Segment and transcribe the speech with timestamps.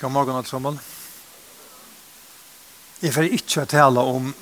[0.00, 0.80] God morgen, alt sammen.
[3.02, 4.34] Jeg får ikke tale om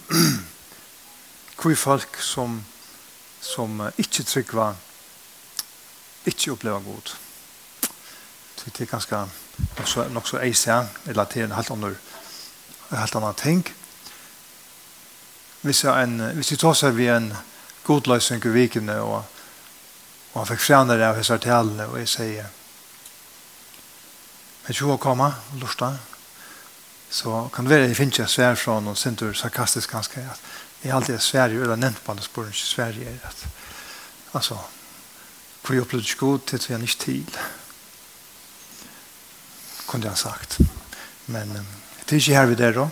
[1.57, 2.59] hvor folk som,
[3.41, 4.75] som ikke trykker
[6.27, 7.17] ikke opplever godt.
[8.65, 9.17] Det er ganske
[9.79, 11.95] nok så, nok så eise, eis jeg relaterer helt andre
[12.91, 13.65] helt andre ting.
[15.63, 17.33] Hvis jeg, en, hvis jeg tar seg ved en
[17.85, 19.25] god løsning i vikene og,
[20.35, 22.53] og han fikk fjerne av av hessartellene og jeg sier
[24.67, 25.97] Men du å komme, och lusta
[27.11, 30.21] så kan det være jeg finner ikke svær fra noen sen sarkastisk ganske.
[30.21, 30.41] At
[30.83, 33.21] jeg alltid er alltid Sverige eller nevnt på det i Sverige
[34.35, 34.59] Altså,
[35.63, 37.39] hvor jeg opplevde ikke god till att jag inte till
[39.87, 40.59] kunde jag sagt
[41.27, 41.67] men
[42.05, 42.91] det er ikke her vi der da.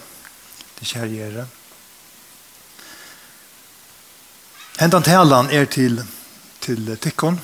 [0.74, 1.46] det är inte här vid det
[4.78, 6.04] Hentan talan er til
[6.60, 7.40] til tikkon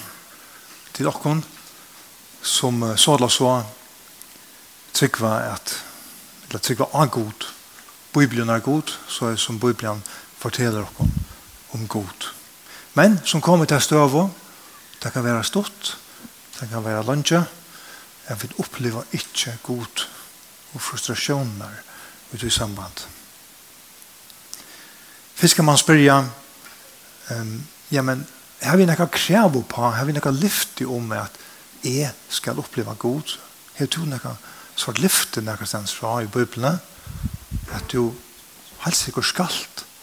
[0.92, 1.44] til okkon
[2.42, 3.64] som sådla så
[4.92, 5.74] tryggva at
[6.48, 7.46] eller tryggva av god
[8.14, 10.02] Bibelen er god så er som Bibelen
[10.38, 11.08] forteller oss
[11.72, 12.30] om god
[12.94, 14.18] men som kommer til støv
[15.02, 15.96] det kan være stort
[16.60, 17.44] det kan være lunge
[18.30, 20.06] jeg vil oppleve ikke god
[20.74, 21.80] og frustrasjoner
[22.32, 23.06] ut i samband.
[25.34, 26.18] Fyrst kan man spyrja
[27.30, 28.26] um, ja men
[28.62, 31.38] har vi noe krev på har vi noe lyfti om at
[31.82, 33.38] jeg skal oppleve god
[33.78, 34.34] har du noe
[34.80, 36.80] så var lyften der fra i Bibelen
[37.72, 38.14] at du
[38.80, 39.48] helt sikkert skal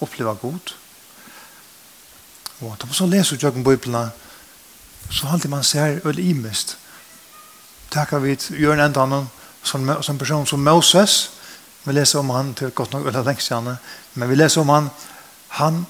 [0.01, 0.73] oppleve god.
[2.61, 4.09] Og da man så leser ut i Bibelen
[5.09, 6.77] så alltid man ser øyelig imest.
[7.91, 9.29] Takk vi gjør en enda annen
[9.63, 11.31] som, som person som Moses
[11.85, 13.77] vi leser om han til godt nok eller lengst gjerne
[14.13, 14.89] men vi leser om han
[15.47, 15.85] han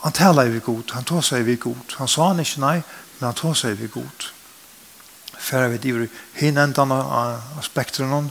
[0.00, 1.94] han talar ju god, han tar sig vid god.
[1.96, 2.82] Han sa han ikke nei,
[3.18, 4.28] men han tar sig vid god
[5.38, 8.30] færa vi i hinendan av spektrum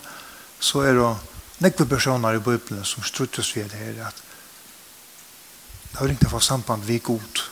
[0.60, 1.16] så er det
[1.64, 4.24] nekve personer i Bibelen som struttes ved det her at
[5.92, 7.44] det har ikke fått samband vi god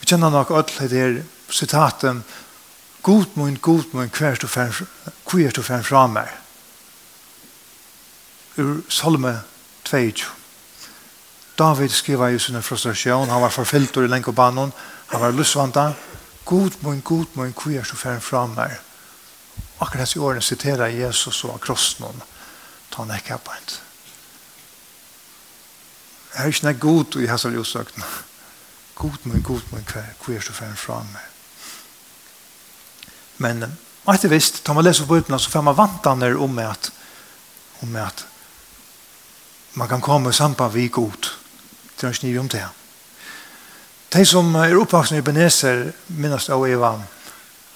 [0.00, 2.22] vi kjenner nok alle det her sitaten
[3.02, 4.84] god mun, god mun, hver du fær
[5.30, 6.30] hver du fær fra meg
[8.56, 9.40] ur Salme
[9.84, 10.30] 22
[11.58, 14.72] David skriver i sin frustrasjon han var forfyllt i lenge banen,
[15.10, 15.92] han var lusvanta
[16.44, 18.76] God mun, god mun, hvor er så færre fra meg.
[19.80, 22.22] Akkurat hans i årene siterer Jesus og krossen om
[22.90, 23.80] ta han ikke på hent.
[26.34, 28.10] Jeg er ikke nek god i hans av ljósøkene.
[28.94, 31.30] God mun, god mun, hvor er så færre fra meg.
[33.38, 33.66] Men
[34.04, 36.90] Og etter visst, tar man leser på utenland, så får man vantaner om at,
[37.80, 38.26] om at
[39.74, 41.30] man kan komme i samband vi god.
[41.96, 42.66] Det er ikke nye om det
[44.14, 46.94] de som er oppvaksne i Beneser minnes av Eva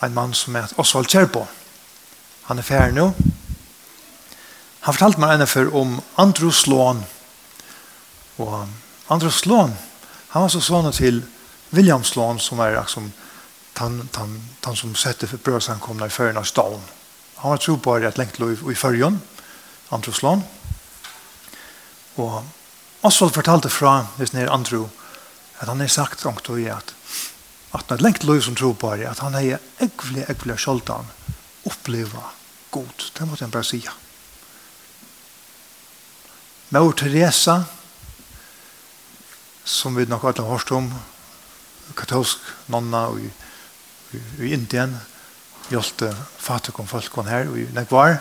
[0.07, 1.45] en mann som er Osvald Kjerpo
[2.49, 3.09] han er ferdig nå
[4.87, 7.03] han fortalte meg ennå om Andrew Lån
[8.45, 8.55] og
[9.11, 9.75] Andrew Lån
[10.31, 11.25] han var så sånn til
[11.75, 13.11] William Lån som er liksom
[13.79, 16.83] han, han, han som sette for brødsankomne i føren av stålen.
[17.39, 19.21] Han var tro på et lengt lov i førjen,
[19.95, 20.43] Andros land.
[22.19, 22.43] Og
[23.07, 24.89] Osvald fortalte fra, hvis nere Andro,
[25.59, 26.95] at han har sagt om tog at
[27.73, 31.09] at han har lengt lov som tror på det, at han har ekvelig, ekvelig skjoldan
[31.69, 32.31] oppleva
[32.73, 33.11] god.
[33.13, 33.83] Det måtte han bare si
[36.69, 37.63] Mor Teresa,
[39.65, 40.91] som vi nok alle har hørt om,
[41.97, 43.31] katolsk nonna i,
[44.13, 44.99] i, i Indien,
[45.73, 48.19] hjelte fattig om folk her i Negvar.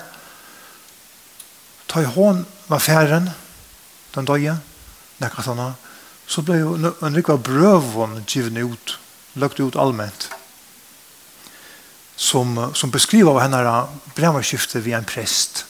[1.88, 3.30] Ta i hånd med færen,
[4.16, 4.56] den døye,
[5.20, 5.74] nekka sånne,
[6.28, 9.00] så ble jo en rikva brøvån givet ut,
[9.40, 10.30] lagt ut allmänt.
[12.16, 13.86] Som, som beskriver av henne
[14.18, 15.66] brevmarskiftet via en präst.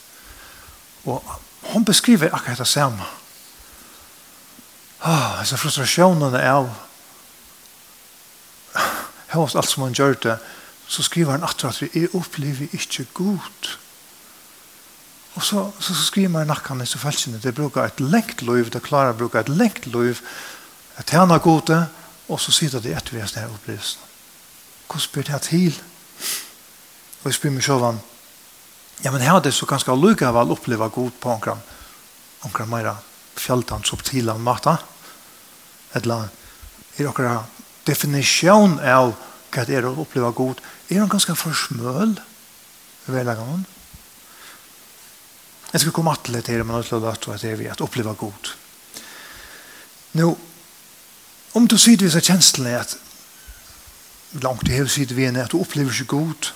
[1.04, 1.22] Og
[1.70, 3.04] hon beskriver akkurat det samme.
[5.00, 6.70] Ah, disse frustrationene av
[9.36, 10.38] hos alt som han gjør det,
[10.88, 13.76] så skriver han at vi er opplever ikke godt.
[15.38, 17.38] Og så, så, så skriver man nakkene så falskene.
[17.38, 20.18] Det bruker et lengt liv, det klarer å bruke et lengt liv,
[20.98, 21.76] et tjene gode,
[22.26, 24.02] og så sitter det etter vi har denne opplevelsen.
[24.90, 25.78] Hvordan blir det til?
[27.20, 28.02] Og jeg spør meg selv om,
[29.04, 31.62] ja, men her er det så ganske lykke av å oppleve god på omkring,
[32.50, 32.90] omkring mer
[33.38, 34.74] fjeltan, subtila mata,
[35.94, 36.44] et eller annet.
[36.98, 37.38] Er dere
[37.86, 39.14] definisjon av
[39.54, 42.18] hva det er å oppleve god, er det ganske forsmøl,
[43.06, 43.77] i velgangene?
[45.72, 48.14] Jeg skal komme til det her, men også løtt at det er vi at oppleve
[48.16, 48.52] god.
[50.16, 50.28] Nå,
[51.54, 52.94] om du sier visse kjenslene at
[54.40, 56.52] langt i hele sier vi at du opplever ikke god,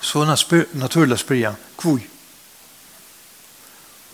[0.00, 2.00] så er det naturlig å spørre hvor.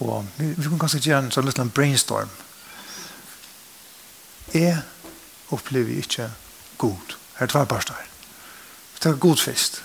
[0.05, 2.33] Og vi, vi kan kanskje gjøre en sånn liten brainstorm.
[4.53, 4.83] Jeg
[5.55, 6.29] opplever ikke
[6.77, 7.17] god.
[7.39, 8.11] Her er tverrparst her.
[9.01, 9.81] Det er god fest.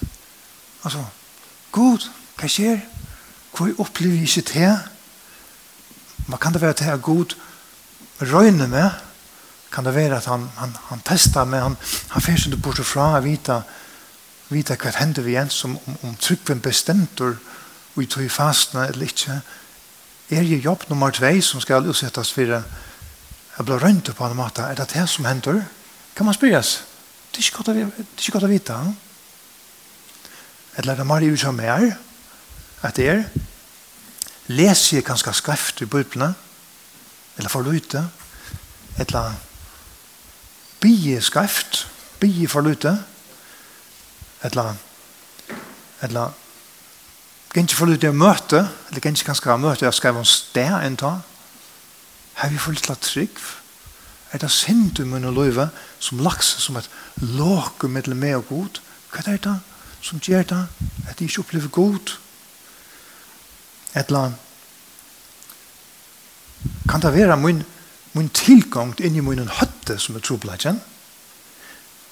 [0.83, 1.05] Altså,
[1.71, 2.09] god,
[2.39, 2.81] hva skjer?
[2.81, 3.00] Hva skjer?
[3.51, 4.74] Hvor opplever jeg ikke det?
[6.27, 7.36] Hva kan det være til at god
[8.21, 8.89] røyner med,
[9.71, 11.77] kan det være at han, han, han testar med, han,
[12.09, 13.62] han fyrer seg bort fra å vite,
[14.51, 19.07] vite hva hender vi igjen, som om, om tryggven bestemter og vi tog fastene eller
[19.07, 19.42] ikke.
[20.31, 24.63] Er det jobb nummer 2 som skal utsettes for å bli rønt på en måte?
[24.63, 25.63] Er det det som hender?
[26.15, 26.81] Kan man spyrres?
[27.31, 28.77] Det er ikke godt å, det er ikke godt å vite.
[30.80, 31.92] Eller er det mer i USA mer?
[31.92, 32.10] Ja
[32.81, 33.23] at det er
[34.51, 36.33] leser jeg ganske skreft i bøyplene
[37.37, 38.03] eller for lute
[38.99, 39.33] eller
[40.81, 41.85] bie skreft
[42.19, 42.93] bie for lute
[44.43, 44.75] eller
[46.01, 46.33] eller
[47.53, 51.11] kanskje for lute møte eller kanskje kanskje møte jeg skrev om sted en ta.
[52.41, 53.41] Har vi fått litt trygg?
[54.31, 55.67] Er det synd i munn og løyve
[55.99, 56.89] som laks som et
[57.21, 58.81] låke mellom meg og god
[59.11, 59.57] hva er det
[60.01, 60.61] som gjør det?
[61.09, 62.13] At jeg ikke opplever god
[63.95, 64.33] et eller.
[66.89, 67.63] Kan det være min,
[68.13, 70.81] min tilgang inn i min høtte som er trobladjen?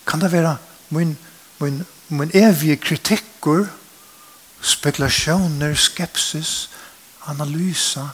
[0.08, 0.58] Kan det være
[0.90, 1.18] min,
[1.60, 3.68] min, min evige kritikker,
[4.62, 6.70] spekulasjoner, skepsis,
[7.30, 8.10] analysa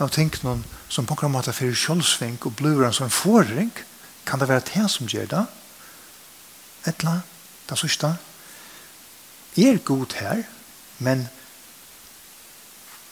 [0.00, 3.72] av tingene som på en måte fyrir kjølsvink og blir en sånn forring?
[4.28, 5.44] Kan det være det som gjør det?
[6.86, 7.36] Et eller annet,
[7.68, 8.14] det sørste.
[9.56, 10.44] Er god her,
[10.98, 11.28] men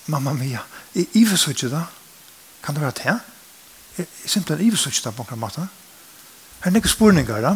[0.09, 0.65] mamma mia,
[0.95, 1.87] jeg iversutje da,
[2.63, 3.21] Kan det være det?
[3.99, 5.63] Jeg simpelthen iversutje da, på en måte.
[6.61, 7.55] Her er noen spurninger da.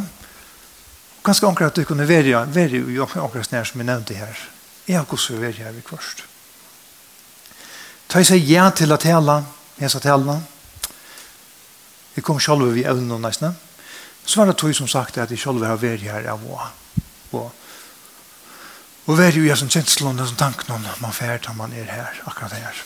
[1.26, 4.38] Ganske anker at du kunne være, være i anker snær som jeg nevnte her.
[4.86, 6.24] Jeg har gått så være her i kvørst.
[8.08, 9.36] Ta i seg ja til å tale,
[9.78, 10.38] jeg sa tale.
[12.16, 13.54] Jeg kom selv ved evnen og nesten.
[14.24, 16.58] Så var det tog som sagt at jeg selv har vært her av å.
[17.32, 17.50] og
[19.06, 22.22] Og vær jo jeg som kjenslån, som tanken om man fært om man er her,
[22.26, 22.82] akkurat her.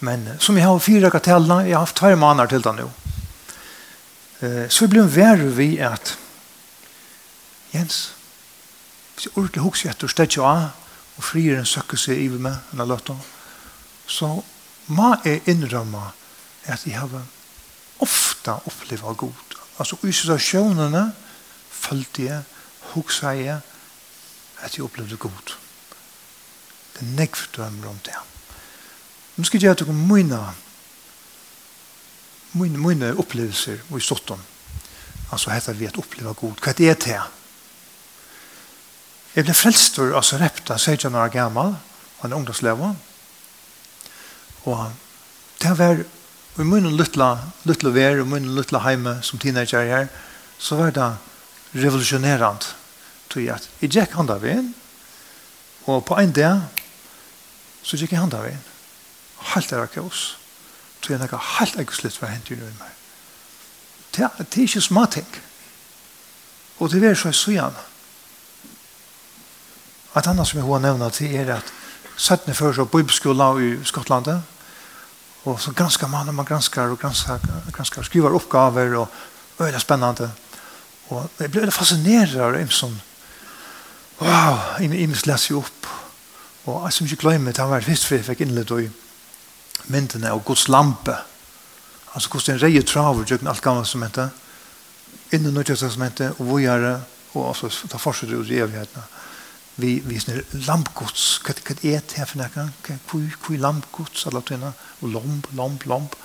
[0.00, 2.88] Men som jeg har fyra katella, jeg har haft tvær måneder til det nå,
[4.72, 6.14] så jeg ble vær vi at
[7.74, 8.14] Jens,
[9.14, 10.70] hvis jeg ordentlig hukser etter stedet av,
[11.18, 13.14] og frier en søkke seg i meg, enn løtta,
[14.08, 14.30] så
[14.90, 16.00] må jeg innrømme
[16.64, 17.12] at jeg har
[18.00, 19.58] ofte opplevd god.
[19.78, 21.04] Altså, i situasjonene
[21.70, 22.40] følte jeg,
[22.94, 23.60] hukser jeg,
[24.62, 25.56] at jeg opplevde god.
[26.94, 28.16] Det er nekk for dømmer om det.
[29.36, 30.38] Nå skal jeg gjøre mine,
[32.52, 34.42] mine, mine opplevelser og i ståttom.
[35.30, 36.58] Altså heter vi at oppleve god.
[36.60, 36.96] Hva er det?
[37.06, 37.20] til?
[39.34, 41.76] Jeg ble frelst frelstor av Sarepta, 16 år gammel,
[42.18, 42.88] og en ungdomsleve.
[44.66, 44.80] Og
[45.62, 46.02] det var
[46.58, 50.10] i munnen luttla, luttla ver, og munnen luttla heime som teenager her,
[50.58, 51.08] så var det
[51.78, 52.74] revolusjonerant
[53.30, 54.72] tog jeg at jeg gikk handa inn,
[55.86, 56.82] og på en dag
[57.82, 58.64] så gikk jeg handa inn.
[59.54, 60.36] Helt er ikke oss.
[61.00, 62.96] Tog jeg nekka helt ikke slutt hva hendt i noe mer.
[64.10, 65.28] Det er ikke små ting.
[66.80, 67.86] Og det er så jeg så gjerne.
[70.16, 71.76] Et annet som jeg har nevnt til er at
[72.20, 74.42] Sættene før så bibelskola i Skottlandet,
[75.48, 77.40] og så granskar man, og man granskar, og granskar,
[77.72, 79.08] granskar skriver oppgaver, og
[79.58, 80.28] det er spennende.
[81.08, 82.92] Og jeg ble fascineret av dem som
[84.20, 85.88] wow, en imes les jo opp.
[86.68, 88.88] Og jeg som ikke glemmer, han var først før jeg fikk innledd i
[89.90, 91.16] myndene og Guds lampe.
[92.14, 94.28] Altså hvordan en reie traver, gjør alt gammelt som heter,
[95.32, 97.00] innen nødt som heter, og hvor gjør det,
[97.34, 99.04] og altså ta fortsatt ut i evighetene.
[99.76, 102.98] Vi vi visner lampgods, hva er det her for noe?
[103.08, 104.72] Hvor er lampgods, alle tingene?
[105.00, 106.16] Og lamp, lamp, lamp.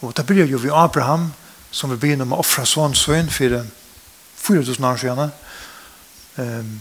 [0.00, 1.32] Og det blir jo vi Abraham,
[1.70, 3.60] som vi begynner med å offre sånn sønn for
[4.42, 5.32] 4000 år siden,
[6.38, 6.80] um,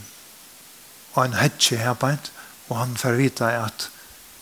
[1.13, 2.31] og en hetje her beint,
[2.69, 3.89] og han får vite at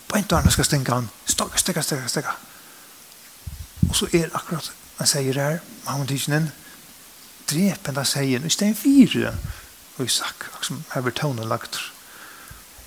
[0.08, 2.36] på en dag skal stinke han, stakka, stakka, stakka, stakka.
[3.90, 6.48] Og så er akkurat, han sier her, han må tykken inn,
[7.50, 9.34] sier enda seien, og stein fire,
[9.98, 11.80] og Isak, som her blir tånen lagt.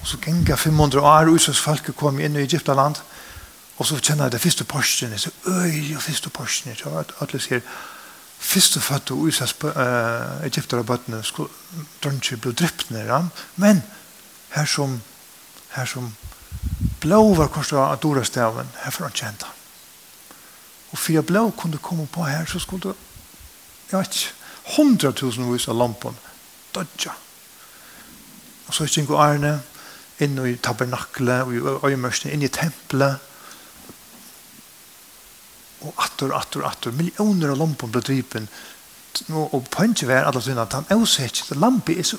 [0.01, 3.01] Og så genga 500 år, og Israels folk kom inn i Egyptaland,
[3.79, 7.63] og så kjenner jeg det første porsen, så øy, og første porsen, og alle sier,
[8.38, 11.23] første fatt og Isas uh, Egypter og bøttene
[12.02, 13.83] drønnsje ble drypt ned ham, men
[14.54, 15.00] her som
[15.75, 16.12] her som
[17.00, 19.54] blå var korset av Adora staven, her får han kjent han
[20.90, 22.95] Og fire blå kunne komme på her, så skulle det,
[23.90, 24.35] jeg vet ikke,
[24.76, 26.16] hundra tusen vis av lampen,
[26.75, 27.12] dodja.
[28.68, 29.59] Og så gikk Arne
[30.25, 33.21] inn i tabernaklet, og i øyemørsten, inn i tempelet,
[35.81, 38.49] og attor, attor, attor, millioner av lampen ble drypen,
[39.35, 42.19] og poenget var alle tvinna, at han avsett, lampi er så,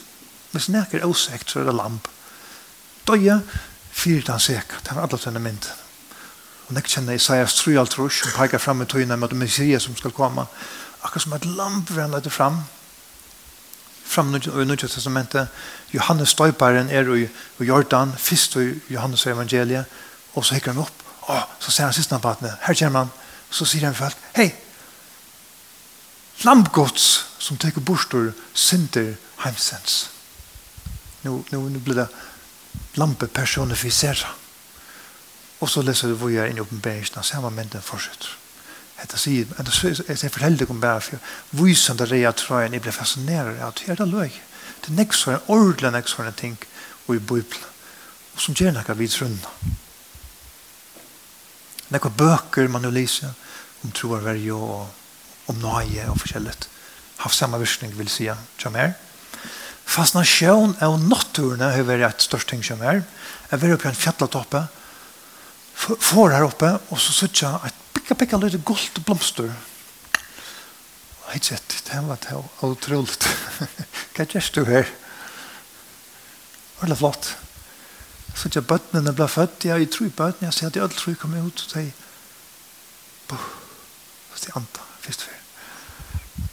[0.52, 2.08] hvis han er avsett, så er det lamp.
[3.08, 3.40] Døye,
[3.92, 5.70] fyrt han sek, det var alle sånne mynd.
[6.68, 9.88] Og nek kjenner Isaias tru alt rus, som peker fram i tøyene med det Messias
[9.88, 10.46] som skal komme,
[11.02, 12.60] akkurat som et lamp vil han lette fram,
[14.10, 15.48] fram i Nødja Testamentet,
[15.94, 17.28] Johannes Støyparen er i
[17.60, 19.86] Jordan, først i Johannes evangeliet,
[20.34, 23.12] og så hikker han opp, og så ser han siste av nabattene, her kommer han,
[23.50, 24.52] så sier han folk, hei,
[26.46, 27.08] lampgods
[27.40, 30.10] som teker bostor synder heimsens.
[31.24, 32.08] Nå, nå, nå blir det
[33.00, 34.36] lampe personifisera.
[35.60, 38.38] Og så leser du hvor jeg er inne i oppenberingen, og samme menten fortsetter.
[39.00, 42.92] Hetta sier, men det er forheldig om bare for vysen der rea tror jeg ble
[42.92, 44.32] fascineret av at her er det løy.
[44.80, 46.58] Det er nekst for en ordentlig nekst for en ting,
[47.08, 47.70] og i bøypla,
[48.36, 49.54] og som gjerne kan vi trønne.
[51.90, 53.34] Nekva bøker man jo lyser
[53.84, 56.56] om tro og verje og om nøye og forskjellig.
[57.24, 58.30] Haft samme virkning vil si
[58.62, 58.94] som er.
[59.90, 63.02] Fascinasjon av natturene har vært et størst ting som er.
[63.50, 64.38] Jeg var oppe i en fjattlet
[65.80, 69.50] får her oppe, og så sitter jeg et pikka, pikka lite gult blomster.
[71.30, 73.18] Hei, vet det var det utrolig.
[74.16, 74.90] Hva gjør du her?
[76.80, 77.34] Det var flott.
[78.40, 79.66] Så jeg bøttene ble født.
[79.68, 80.48] Jeg tror i bøttene.
[80.48, 81.64] Jeg ser at de alle tro kom ut.
[81.66, 81.92] og sier,
[83.28, 83.48] boh.
[84.36, 85.40] Så jeg anta først før.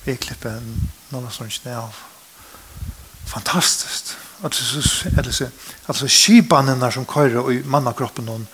[0.06, 0.58] Jeg klipper
[1.12, 2.00] noen sånne kjene av.
[3.26, 4.16] Fantastisk.
[4.44, 4.82] Altså,
[5.16, 5.48] altså,
[5.88, 8.48] altså skibanene som kører i mannakroppen noen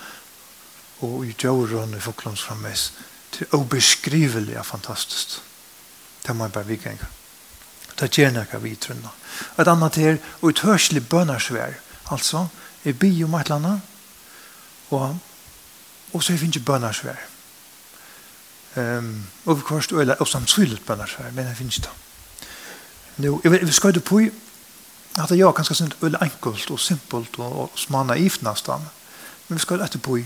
[1.03, 2.93] og i djøren i folklunds frammeis
[3.33, 5.41] til obeskrivelig og fantastisk.
[6.27, 7.17] Det må jeg bare vike en gang.
[7.99, 9.17] Det gjør noe vi trunner.
[9.59, 11.75] Et annet er utørselig bønnersvær.
[12.15, 12.47] Altså,
[12.85, 13.81] Jeg byr om et eller annet,
[14.91, 15.19] og,
[16.13, 17.29] og så finner jeg bønnersvær.
[18.77, 21.99] Um, og vi kvarst øyla, og samtidig bønnersvær, men jeg finner ikke det.
[23.17, 24.19] Nå, jeg, jeg skøyde på
[25.21, 28.87] at det er ganske sint øyla enkelt og simpelt og, og smanna gift nesten,
[29.49, 30.25] men vi skal etterpå i.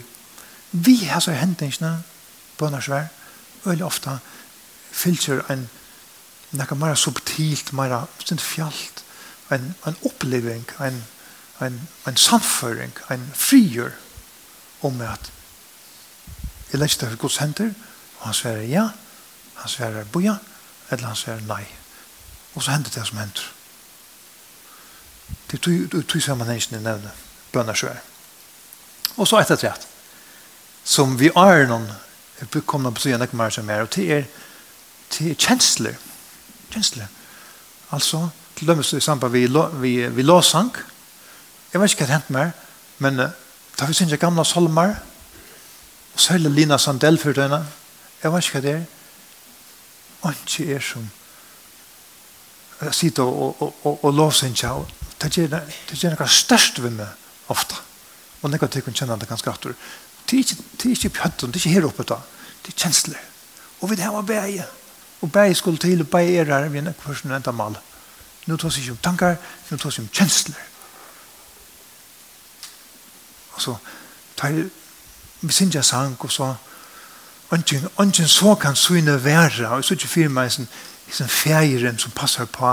[0.73, 2.03] Vi har så hendingsene,
[2.59, 3.07] bønnersvær,
[3.67, 4.19] øyla ofte
[4.93, 5.69] fylser en
[6.57, 9.03] noe mer subtilt, mer sint fjallt,
[9.53, 11.03] en, en oppleving, en
[11.63, 13.91] en, en samføring, en frigjør
[14.83, 15.33] om at
[16.73, 17.73] jeg leser det for Guds hender,
[18.19, 18.89] og han sverer ja,
[19.57, 20.37] han sverer boja,
[20.91, 21.65] eller han sverer nei.
[22.55, 23.53] Og så hender det som hender.
[25.51, 27.15] Det er to sammenhengen jeg nevner,
[27.53, 28.03] bønnersvær.
[29.17, 29.87] Og så etter trett,
[30.85, 31.87] som vi er noen,
[32.41, 34.27] jeg kommer på siden ikke mer som er, og det er,
[35.11, 35.97] til er kjensler.
[36.71, 37.09] Kjensler.
[37.91, 39.47] Altså, til dømes i samband vi,
[39.81, 40.96] vi, vi låsang, vi
[41.77, 42.51] Jeg vet ikke hva det hent mer,
[43.05, 44.95] men da vi synes jeg gamle salmer,
[46.15, 47.59] og særlig Lina Sandell for denne,
[48.23, 48.85] jeg vet ikke hva det er,
[50.23, 51.11] og ikke er som
[52.81, 54.89] jeg sitter og, og, og, og låser ikke, og
[55.21, 57.77] det gjør noe størst ved meg ofte.
[58.41, 59.69] Og noen ting kjenner det ganske rett.
[60.31, 62.19] Det er ikke pjøtten, det er ikke her oppe da.
[62.65, 63.21] Det er kjensler.
[63.83, 64.65] Og vi det her var bæge.
[65.21, 67.77] Og bæge skulle til, og bæge er her, vi er nekk først enda mal.
[68.47, 69.37] Nå tar vi ikke om tankar,
[69.69, 70.65] nå tar vi om kjensler
[73.57, 73.77] og så
[74.37, 74.55] tar
[75.41, 76.55] vi synger sang og så
[77.51, 80.67] Ongen, ongen så kan syne være, og så ikke fyrer meg sin,
[81.15, 82.73] sånn fjeiren som passer på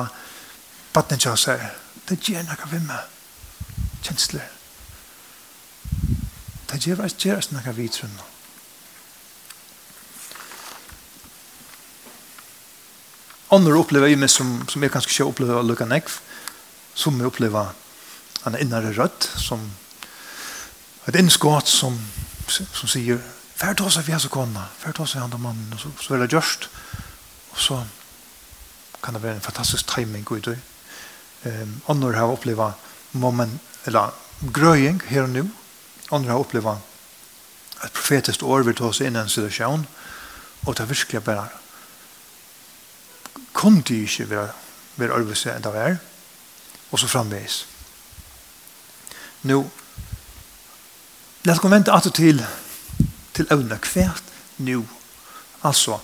[0.95, 1.75] baden til oss her.
[2.09, 3.03] Det gjør noe vi meg,
[4.01, 4.47] kjensler.
[6.71, 8.25] Det gjør oss gjør oss noe vi tror nå.
[13.53, 16.17] Andre opplever jeg meg som, som jeg kanskje ikke opplever å lukke nekv,
[16.97, 17.75] som jeg opplever
[18.49, 19.61] en innere rødt, som
[21.07, 21.97] Et innskott som,
[22.47, 23.21] som sier
[23.53, 25.91] Fær til oss av fjes og kona, fær til oss av andre mannen, og så,
[26.01, 26.65] så er det gjørst.
[27.53, 27.77] Og så
[29.03, 30.55] kan det være en fantastisk timing ut i.
[31.45, 32.73] Um, andre har opplevd
[33.21, 34.09] moment, eller
[34.51, 35.45] grøying her og nå.
[36.11, 36.81] Andre har opplevd
[37.83, 39.85] et profetisk år vil ta oss inn i en situasjon,
[40.65, 41.47] og det er virkelig bare
[43.53, 44.49] kunne de ikke være,
[44.97, 45.97] være arbeidse enn det var,
[46.91, 47.63] og så framveis.
[49.47, 49.61] Nå
[51.43, 52.45] Lad oss vente at til
[53.33, 54.23] til øvne hvert
[54.57, 54.85] nu.
[55.63, 55.99] Altså,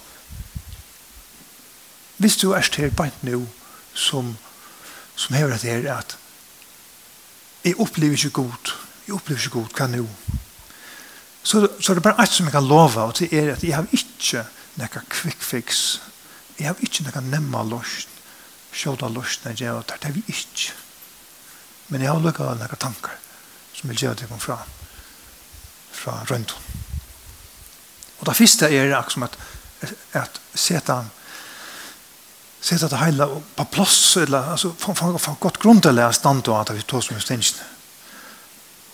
[2.17, 3.48] hvis du er til bant nu
[3.93, 4.38] som,
[5.15, 6.17] som hever at det er at
[7.63, 8.75] jeg opplever ikke godt,
[9.08, 10.10] jeg opplever ikke godt hva nu.
[11.43, 13.75] Så, så er det bare alt som jeg kan love og det er at jeg
[13.75, 16.00] har ikke nekka quick fix,
[16.60, 18.19] jeg har ikke nekka nemma løsning,
[18.74, 20.74] sjåda løsning, når jeg gjør det, det har vi ikke.
[21.88, 23.15] Men jeg har lukka noen tanker
[23.74, 24.78] som vil gjøre det kom fram
[26.00, 26.68] fra Røndon.
[28.20, 29.38] Og det første er akkurat som at,
[30.20, 31.03] at seta
[32.62, 36.18] sette det hele på plass, eller altså, for, for, for godt grunn til å lære
[36.18, 37.68] stand og at vi tar som stengene.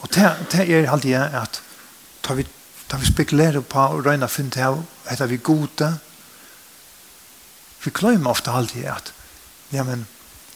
[0.03, 1.61] Og det, det er alltid at
[2.25, 2.45] tar vi,
[2.89, 5.95] tar vi spekulerer på og røyner finne til at vi gode,
[7.85, 9.11] vi glemmer ofte alltid at
[9.73, 10.05] ja, men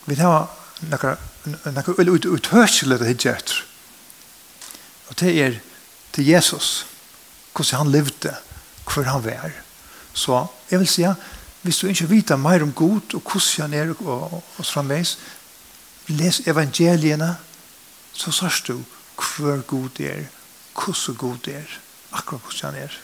[0.06, 0.50] vi tar
[0.90, 1.16] noe
[1.46, 3.64] noen ut, uthørselig det hidjer etter.
[5.10, 5.58] Og det er
[6.14, 6.86] til Jesus,
[7.56, 8.36] hvordan han levde,
[8.94, 9.52] hvor han var.
[10.14, 11.06] Så jeg vil si,
[11.62, 15.18] hvis du ikke vet mer om Gud og hvordan han er og, og, og framveis,
[16.08, 17.36] les evangeliene,
[18.14, 18.80] så sørst du
[19.16, 20.24] hvor Gud er,
[20.74, 21.68] hvordan Gud er,
[22.12, 23.00] akkurat hvordan han er.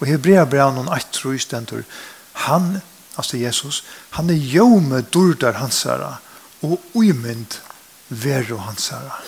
[0.00, 1.82] Og Hebrea brev noen eitroi stendur,
[2.46, 2.80] han,
[3.20, 3.84] altså Jesus,
[4.16, 6.16] han er jo med dårdar hans herre,
[6.62, 7.60] og uimynd
[8.08, 9.20] veru hans herre.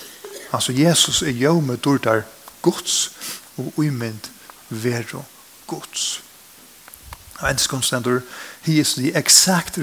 [0.52, 3.10] Altså Jesus er jo med dårdar hans Guds
[3.56, 4.30] og uimynd
[4.68, 5.24] vero
[5.66, 6.22] Guds.
[7.50, 8.20] En skonstendur,
[8.62, 9.78] he is the exact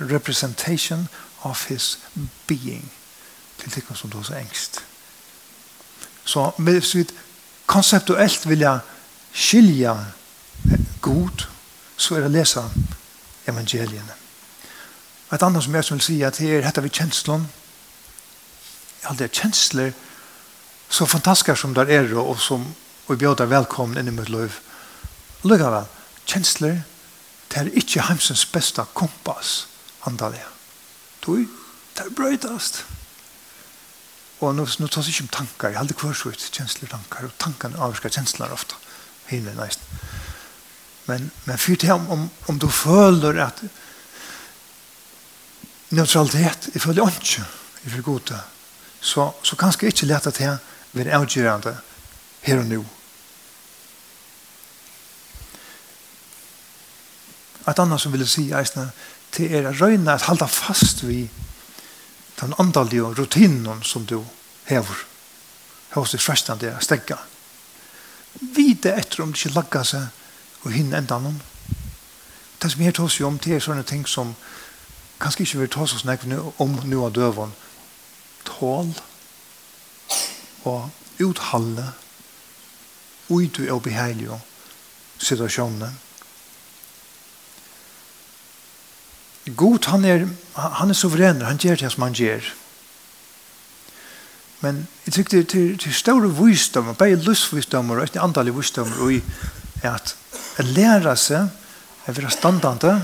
[0.00, 1.08] representation
[1.42, 1.98] of his
[2.46, 2.92] being.
[3.58, 4.84] Til tikkum som du har engst.
[6.24, 7.06] Så hvis vi
[7.66, 8.78] konceptuelt vilja
[9.32, 9.96] skilja
[11.00, 11.46] god,
[11.96, 12.62] så er det å lese
[13.46, 14.16] evangeliene.
[15.32, 17.46] Et annet som jeg vil si at her heter vi kjenslån.
[19.04, 19.92] Ja, det er kjensler
[20.94, 22.74] så fantastiska som där är och som
[23.06, 24.54] och bjuda välkomna in i mitt liv.
[25.42, 25.84] Lycka väl.
[26.24, 26.82] Känslor
[27.48, 29.66] det är inte hemsens bästa kompass
[30.00, 30.48] andaliga.
[31.26, 31.46] Du,
[31.94, 32.84] det är bröjtast.
[34.38, 35.68] Och nu, nu tar det inte om tankar.
[35.68, 37.24] Jag har aldrig kvar så ut känslor tankar.
[37.24, 38.74] Och tankarna avskar känslor ofta.
[39.26, 39.88] Hinner nästan.
[41.04, 43.62] Men, men fyrt hem om, om du följer att
[45.88, 47.44] neutralitet i följer inte
[47.82, 48.40] i för goda
[49.00, 50.58] så, så kanske inte lätt att det
[50.94, 51.74] men avgjørende
[52.46, 52.82] her og nå.
[57.64, 58.90] Et annet som vil si eisne,
[59.34, 61.24] det er å røyne at halda fast vi
[62.40, 64.20] den andalige rutinen som du
[64.68, 65.06] hever
[65.94, 67.16] hos det frestande å stegge.
[68.54, 71.40] Vite etter om det ikke lagger seg og hinne enda noen.
[72.60, 74.34] Det som jeg tar oss om, det er sånne ting som
[75.22, 77.54] kanskje ikke vil ta oss om nå av døven.
[78.44, 78.92] Tål.
[78.92, 79.13] Tål
[80.64, 81.92] og uthalde
[83.28, 84.40] ut og beheilige
[85.18, 85.92] situasjonene.
[89.56, 92.46] God, han er, han er suveren, han gjør det som han gjør.
[94.64, 99.12] Men jeg tykker det er til større visdom, bare lystvisdom og et andalige visdom, og
[99.12, 99.20] i
[99.84, 100.16] at
[100.58, 101.50] lære seg,
[102.06, 102.94] jeg vil ha standante,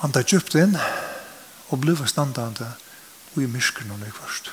[0.00, 0.74] han tar djupt inn,
[1.70, 2.72] og blir standande,
[3.34, 4.50] og i myskene når først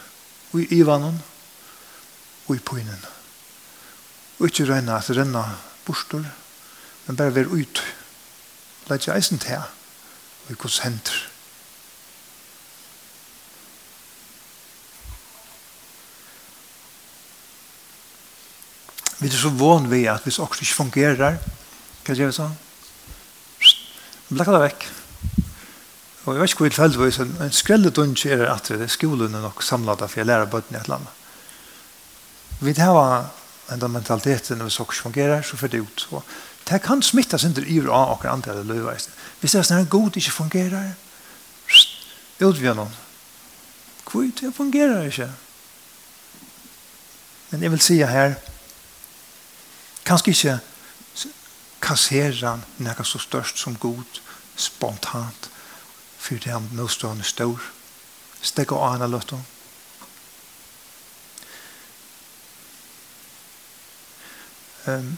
[0.52, 1.22] og i ivanen
[2.48, 3.06] og i poinen.
[4.40, 5.44] Og ikke røyne at renna
[5.86, 6.26] bostor,
[7.08, 7.84] men bare være ut.
[8.88, 9.58] Læt ikke eisen til
[10.48, 11.18] og i hos henter.
[19.20, 21.38] Vi er så vån ved at hvis også ikke fungerer,
[22.06, 22.54] hva gjør vi sånn?
[24.30, 24.86] Blekka det vekk.
[26.28, 28.92] Og jeg vet ikke hvor jeg følte det, men skrellet ikke er at det er
[28.92, 31.14] skolen er nok samlet for jeg lærer bøtten i et eller annet.
[32.60, 33.30] Vi har
[33.72, 36.08] en av mentaliteten når vi saker fungerer, så får det ut.
[36.12, 36.24] Og
[36.68, 39.08] det kan smittes ikke i av og andre eller løyveis.
[39.40, 40.94] Hvis det er sånn at god ikke fungerer,
[42.42, 42.96] ut vi noen.
[44.04, 45.32] Hvor det fungerer ikke.
[47.52, 48.36] Men jeg vil si her,
[50.04, 50.60] kanskje ikke
[51.82, 54.20] kassere noe så størst som god,
[54.58, 55.52] spontant,
[56.28, 57.62] for det han motstående stor.
[58.42, 59.46] Stekk og anna løtton.
[64.88, 65.18] Um,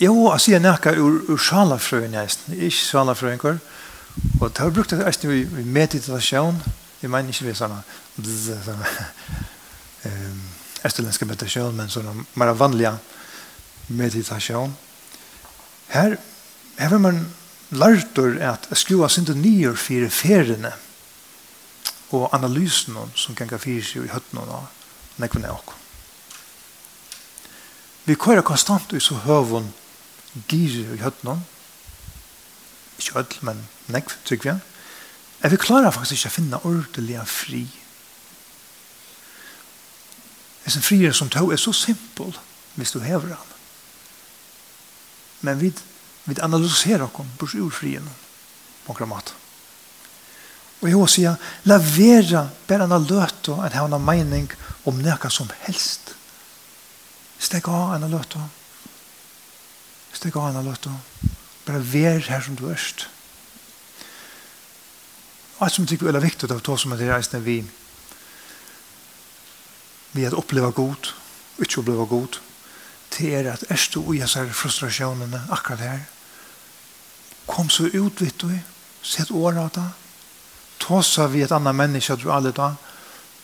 [0.00, 3.60] jo, jeg sier nekka ur, ur sjalafrøyen nesten, ikke sjalafrøyen kvar.
[4.40, 6.58] Og det har brukt det eisen i, i meditasjon,
[7.02, 7.80] jeg mener ikke vi sånne,
[8.22, 8.90] sånne
[10.10, 10.42] um,
[10.86, 12.92] estelenske meditasjon, men sånne mer vanlige
[13.88, 14.76] meditasjon.
[15.92, 16.18] Her,
[16.78, 17.24] her vil man
[17.72, 20.72] lærtur at skrua sindu nýr fyrir ferene
[22.12, 24.66] og analysen som ganga fyrir sig i høttene og
[25.22, 25.78] nekvene okkur.
[28.04, 29.72] Vi kører konstant i så høvun
[30.48, 31.40] gire i høttene
[32.98, 34.60] ikke høll, men nekv, tykker vi
[35.42, 37.64] at vi klarer faktisk ikke å finne ordelig fri
[40.62, 42.36] Det er en frier som tog er så simpel
[42.78, 43.48] hvis du hever han.
[45.40, 45.72] Men vi
[46.24, 48.10] Vi analyserer oss på ur frien
[48.86, 49.34] på några mat.
[50.82, 51.26] Og jeg vil si,
[51.70, 54.50] la være bare en løte en hevna mening
[54.84, 56.14] om noe som helst.
[57.38, 58.42] Stek av en løte.
[60.12, 60.90] Stek av en løte.
[61.66, 63.06] Bare vær her som du erst.
[65.58, 67.62] Og alt som tykker er viktig av to som er reisende vi
[70.12, 71.08] vi at oppleva god,
[71.62, 72.38] ikke oppleva god,
[73.12, 76.02] til er at erst du og jeg ser frustrasjonene akkurat her,
[77.52, 78.48] Kom så ut, vet du,
[79.04, 79.88] sett året av det.
[80.80, 82.72] Tåsa vi et annet menneske du alle da,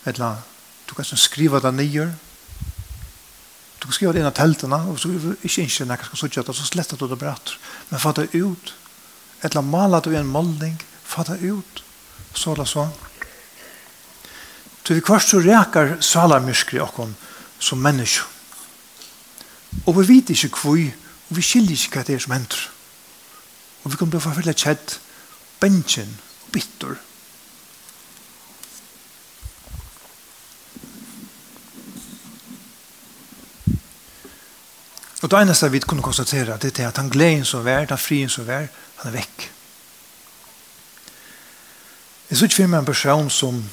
[0.08, 0.40] eller
[0.88, 2.06] du kan skriva det nye.
[3.78, 6.46] Du kan skriva det inn av teltene, og så ikke ikke når jeg skal sitte
[6.48, 7.52] det, så sletter du det bratt.
[7.90, 8.72] Men fatta ut,
[9.44, 11.84] eller maler du en målning, fatta ut,
[12.34, 12.96] så er det sånn.
[14.88, 17.12] Så vi kvart så reker salamyrskri okkom
[17.60, 18.24] som menneske.
[19.84, 20.80] Og vi vet ikke hvor,
[21.28, 22.62] og vi skiljer ikke hva det er som hender.
[23.82, 24.96] Og vi kunne bli forfølgelig kjedd
[25.60, 26.96] bensjen og bitter.
[35.22, 38.30] Og det eneste vi kunne konstatere det er at han gleden som vær, den frien
[38.30, 38.68] som vær,
[39.02, 39.50] han er vekk.
[42.30, 43.64] Jeg synes ikke vi meg en person som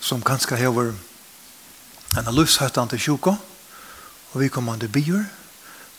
[0.00, 0.94] som kanskje hever
[2.16, 3.34] en av løshøttene til sjuka,
[4.32, 5.26] og vi kommer til byer,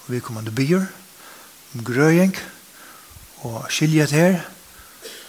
[0.05, 0.87] og vi kommer til byer,
[1.75, 2.60] om grøying, og
[3.41, 4.41] og skilje her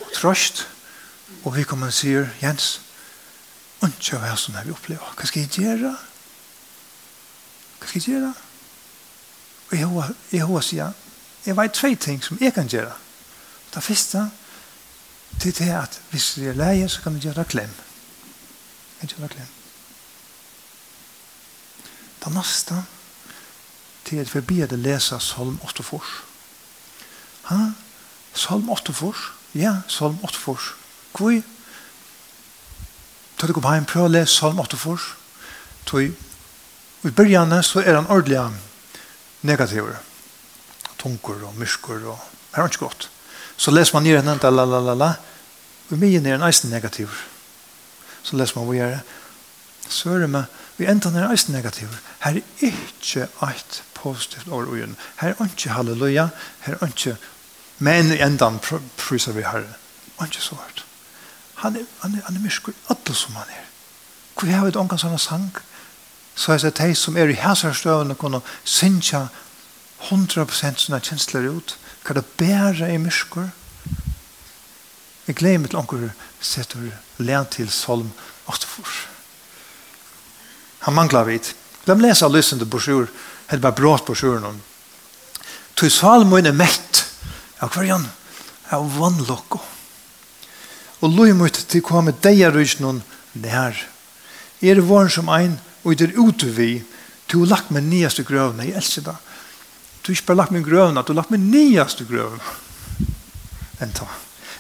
[0.01, 0.66] og trost
[1.42, 2.81] og vi kommer og sier Jens
[3.83, 5.92] ikke hva som vi opplever hva skal jeg gjøre
[7.79, 8.35] hva skal jeg gjøre
[9.72, 10.92] og jeg har, jeg sier
[11.46, 12.94] jeg vet tve ting som jeg kan gjøre
[13.75, 14.29] det første
[15.40, 17.72] til det at hvis jeg er leie så kan jeg gjøre klem
[19.01, 19.55] jeg gjør klem
[22.22, 22.85] det neste
[24.05, 26.12] til at vi blir det lesa Salm 8 fors
[27.48, 27.72] han
[28.35, 29.31] Salm 8 fors.
[29.55, 30.73] Ja, Salm 8 fors.
[31.12, 31.42] Kvoi?
[33.37, 35.12] Ta du kom hjem, prøv å lese Salm 8 fors.
[35.88, 36.12] Tøy,
[37.03, 38.38] i byrjane så er han ordentlig
[39.42, 39.90] negativ.
[41.03, 43.09] Tunker og mysker og det er ikke godt.
[43.57, 45.11] Så leser man nere henne, la la la la,
[45.90, 47.09] og mye nere en eisen negativ.
[48.23, 49.01] Så leser man hva gjør det.
[49.88, 51.97] Så er det med, vi enda nere eisen negativ.
[52.21, 56.29] Her er ikke eit positivt år og Her er ikke halleluja,
[56.66, 57.16] her er ikke
[57.83, 58.61] Men i endan
[58.97, 59.75] prysar vi herre.
[60.16, 60.85] Og ikke så hørt.
[61.55, 63.64] Han er, han er, han er myrskur, alle som han er.
[64.35, 65.51] Hvor jeg har et omgang sånne sang,
[66.35, 69.27] så er det de som er i hæsarstøvene kunne synja
[70.11, 73.51] 100% sånne kjensler ut, kan det bære i myrskur.
[75.27, 78.11] Jeg gleder meg til omgang setter len til Solm
[78.47, 78.66] 8
[80.87, 81.55] Han mangler vidt.
[81.87, 83.07] La meg lese av lysende brosjur,
[83.49, 84.59] eller bare brått brosjuren om.
[85.77, 87.01] Tog Salmoen er mett
[87.62, 88.09] av hverjan
[88.75, 89.61] av vannlokko.
[91.03, 93.03] Og loj mot til komme deia rysnun
[93.35, 93.77] nær.
[94.62, 96.85] Er det våren som ein, og er ute vi,
[97.27, 99.16] du har lagt meg nyast i grøvna, jeg elsker det.
[100.03, 102.59] Du har ikke bare lagt meg grøvna, du har lagt meg nyast i grøvna.
[103.83, 104.07] Enn ta.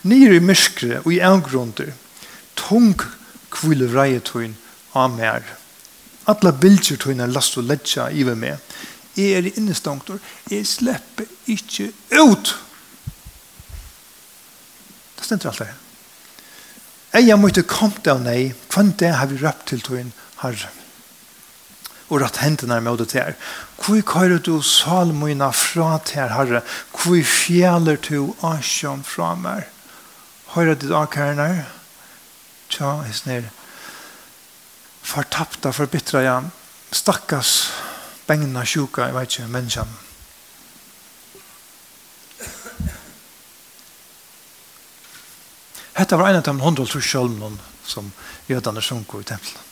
[0.08, 1.92] Nyr i myskre og i avgrunder,
[2.58, 2.96] tung
[3.52, 4.56] kvile vreietuin
[4.98, 5.46] av mer.
[6.30, 8.58] Alla bilder tuin er last og ledja i ved meg.
[9.14, 10.18] Jeg er i innestangtor,
[10.50, 12.54] jeg slipper ikke ut.
[15.22, 15.72] Det stender alt det.
[17.14, 20.70] Eia måtte komme av nei, kvann det har vi røpt til tøyen herre.
[22.10, 23.36] Og rett hendene med det til.
[23.78, 26.64] Hvor kører du salmøyna fra til herre?
[26.90, 29.70] Hvor fjeler du asjon fra meg?
[30.56, 31.68] Høyre ditt akærner?
[32.72, 33.46] Tja, hisner.
[35.06, 36.38] Fortapta, forbittra, ja.
[36.90, 37.70] Stakkars,
[38.26, 40.11] bengna, sjuka, jeg vet ikke, menneskene
[45.94, 48.12] Hetta var ein av de hundra trusjolmen som
[48.48, 49.70] jødene sunko i tempelen.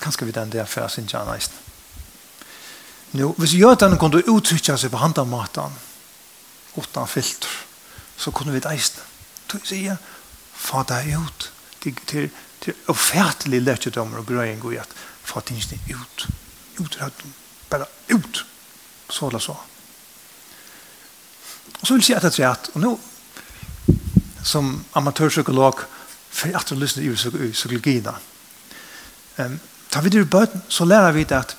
[0.00, 1.54] Kanskje vi den der for sin tjana eisen.
[3.12, 5.74] Nå, hvis jødene kunne uttrykke seg på handamaten
[6.78, 7.50] utan filter,
[8.16, 9.02] så kunne vi det eisen.
[9.50, 9.98] Så sier jeg,
[10.54, 11.50] få deg ut
[11.82, 12.28] til, til,
[12.60, 14.94] til ofertelig lærkjødommer og grøying og at
[15.26, 16.26] få tingene ut.
[16.80, 16.98] Ut,
[17.70, 18.44] bare ut.
[19.10, 19.56] Så eller så.
[21.80, 22.92] Og så vil jeg si etter at, og nå
[24.42, 25.84] som amatørpsykolog
[26.30, 28.08] for at du lyssnar i psykologien.
[29.38, 31.56] Um, ta vi det i bøten, så lærer vi det at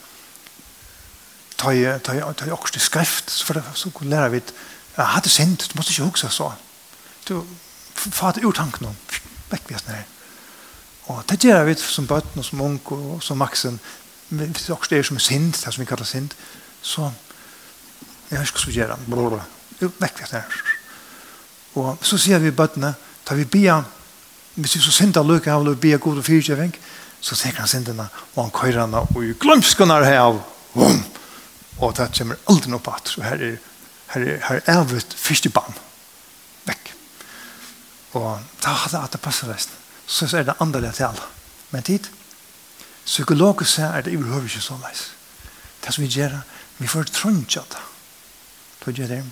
[1.57, 4.53] ta i, ta i, ta i også til skrift, så, det, så lærer vi det
[4.97, 6.51] jeg hadde sint, du måtte ikke huske så.
[7.27, 7.43] Du
[7.95, 8.97] fatt ur tanken om,
[9.51, 10.03] vekk vi her.
[11.11, 13.79] Og det gjør vi som bøten og som ung og som maksen,
[14.29, 16.35] hvis det også er som sint, det som vi kallar sint,
[16.81, 17.11] så
[18.31, 19.41] jeg husker så gjør han,
[19.79, 20.61] vekk vi her.
[21.79, 22.93] Og så sier vi bøttene,
[23.25, 23.77] tar vi bia,
[24.55, 26.73] hvis vi så synder løke av å bia god og fyrtjøving,
[27.21, 30.41] så tenker han syndene, og han køyrer henne, og i glømsken er her, og,
[31.79, 33.59] og det kommer aldri noe på at, så her er,
[34.15, 35.77] her er, her er avut første barn,
[36.67, 36.91] vekk.
[38.19, 39.77] Og da hadde at det passer resten.
[40.07, 41.29] Så er det andre til alle.
[41.71, 42.09] Men tid,
[43.05, 45.05] psykologisk er det overhovedet ikke så leis.
[45.85, 46.41] Det som vi gjør,
[46.81, 47.85] vi får trønnsja det.
[48.81, 49.23] Da gjør det,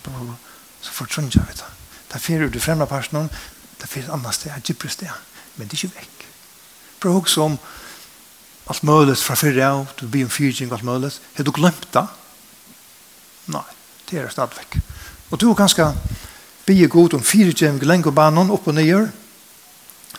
[0.82, 1.67] så får trønnsja vi det.
[2.10, 3.30] Det fer ut i fremre personen,
[3.80, 5.12] det fer et annet sted, et dypere sted.
[5.56, 6.26] Men det er ikke vekk.
[7.00, 7.58] Prøv også om
[8.69, 11.12] alt mulig fra fyrir av, du blir en fyrtjeng, alt mulig.
[11.38, 12.06] Har du glemt det?
[13.50, 13.65] Nei,
[14.10, 14.80] det er stadig vekk.
[15.30, 15.88] Og du er ganske
[16.65, 19.10] bli god om fyrtjeng, lenge banen, opp og nyer,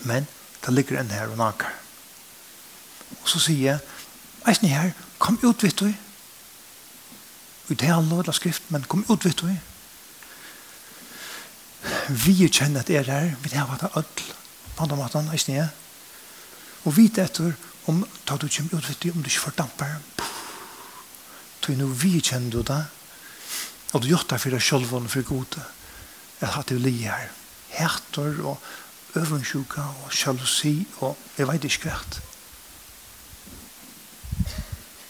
[0.02, 0.26] men
[0.64, 1.70] det ligger en her og naker.
[3.20, 3.78] Og så sier jeg,
[4.48, 5.90] eisen her, kom ut, vet du.
[7.70, 9.50] Ut er lov, la skrift, men kom ut, vet du
[12.10, 14.30] vi kjenner at det er her, vi har vært ødel,
[14.76, 15.70] på andre måten, i snedet.
[16.84, 17.52] Og vite etter,
[17.90, 19.98] om ta du kommer ut, vet du, om du ikke får damper,
[21.60, 22.80] tog nå vi kjenner du da,
[23.92, 25.64] og du gjør det for deg selv og for gode,
[26.40, 27.28] at har til li her,
[27.74, 28.62] hætter og
[29.18, 32.20] øvensjuka og sjalusi og jeg vet ikke hvert.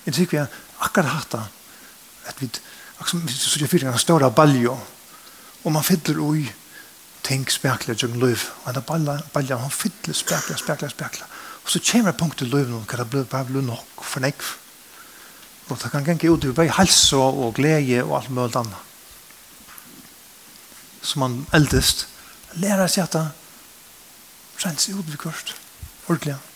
[0.07, 1.45] Jeg tykker vi har akkurat hatt det,
[2.27, 2.49] at vi,
[2.99, 4.75] akkurat som vi sier fyrir en større baljo,
[5.65, 6.47] og man fyller ui,
[7.31, 8.43] ting spekler som løv.
[8.65, 11.39] Og da balja, han fyller spekler, spekler, spekler.
[11.65, 14.55] Og så kommer punkt til løv nå, hva det blir bare nok for nekv.
[15.71, 18.87] Og det kan gange ut i vei helse og glede og alt mulig annet.
[21.03, 22.09] Som man eldest
[22.59, 23.27] lærer seg at det
[24.65, 25.55] renser ut vi kvart.
[26.09, 26.50] Ordentlig.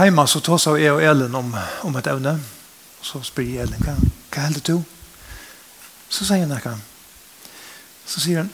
[0.00, 1.50] Heima så tås av jeg og Elin om,
[1.84, 2.38] om et evne.
[3.04, 3.92] Så spør jeg Elin, hva,
[4.32, 4.78] hva helder du?
[6.08, 6.72] Så sier han ikke.
[8.08, 8.48] Så sier han,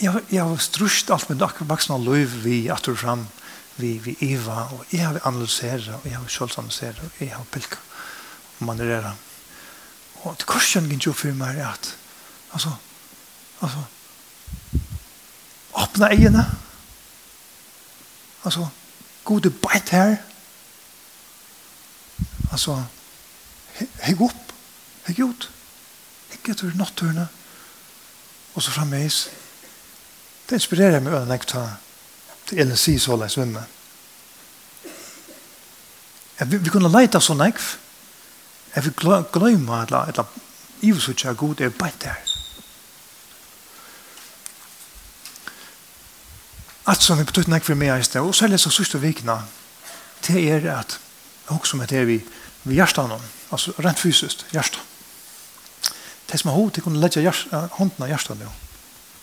[0.00, 3.26] jeg, jeg har strusht alt med akkurat vaksne løyv vi at du fram
[3.76, 7.84] vi, vi Eva, og jeg har analyseret, og jeg har kjølsanalyseret, og jeg har pilka,
[8.56, 9.30] og manøvreret.
[10.24, 11.92] Og det korsen gikk jo for meg at,
[12.56, 12.72] altså,
[13.60, 13.84] altså,
[15.76, 16.44] åpne egene,
[18.44, 18.72] altså,
[19.24, 20.16] Gode beit her.
[22.52, 22.76] Altså,
[24.02, 24.52] hegg opp,
[25.06, 25.48] hegg ut.
[26.32, 27.28] Hegg etter natturene.
[28.54, 29.28] Og så frammeis.
[30.48, 31.78] Det inspirerer meg øyne nekta tar
[32.46, 33.64] til Ellen Sies holde jeg svimme.
[36.46, 37.62] Vi, vi kunne leita så nekv.
[38.74, 38.94] Jeg vil
[39.32, 40.38] gløyma et eller annet.
[40.82, 42.31] Ivesutja god er beit her.
[46.92, 49.38] at som vi betyr nek for meg i sted, og særlig så sørste vikene,
[50.26, 50.98] det er at
[51.52, 52.18] også med det vi,
[52.64, 54.80] vi hjertet noen, altså rent fysisk, hjertet.
[56.28, 57.32] Det som er hod, det kunne legge
[57.78, 58.50] hånden av hjertet nå,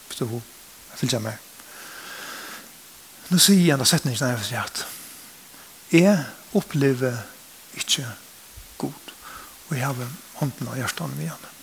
[0.07, 0.55] hvis du hod,
[1.01, 1.37] jeg meg.
[3.29, 4.81] Nå sier jeg en av setningene jeg vil at
[5.93, 6.15] jeg
[6.57, 7.21] opplever
[7.77, 8.07] ikke
[8.81, 9.13] god,
[9.69, 11.53] og jeg har hånden av hjertet med henne.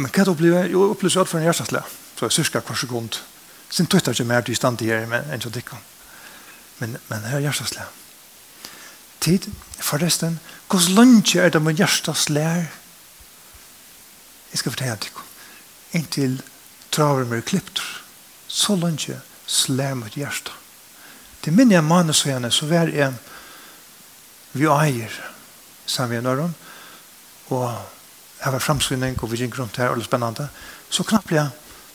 [0.00, 0.72] Men hva er det opplever jeg?
[0.76, 3.16] Jo, opplever jeg alt for en hjerteslæg så er cirka kvar sekund.
[3.70, 5.80] Sin tøytter ikke mer til stand her, men enn til dikkan.
[6.80, 7.86] Men, men her er hjertesle.
[9.24, 9.46] Tid,
[9.80, 10.36] forresten,
[10.68, 12.66] hvordan lunge er det med hjertesle her?
[14.52, 15.30] Jeg skal fortelle dikkan.
[15.96, 16.42] Inntil
[16.92, 17.86] traver med klipter,
[18.48, 20.52] så lunge slær mot hjertet.
[21.40, 23.14] Til minne jeg manus og henne, så vær jeg
[24.52, 25.16] vi eier
[25.86, 26.54] sammen med Nøren,
[27.48, 27.64] og
[28.44, 30.48] jeg var fremsvinning, og vi gikk rundt her, og det var spennende.
[30.90, 31.48] Så knapt jeg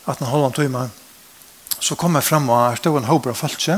[0.06, 0.78] at han holdt om
[1.80, 3.76] så kom jeg frem og jeg stod en håper av falskje,